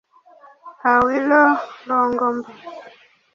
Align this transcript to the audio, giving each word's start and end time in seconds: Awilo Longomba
Awilo 0.91 1.43
Longomba 1.87 2.51